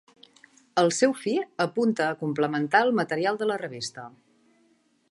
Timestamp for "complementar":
2.23-2.83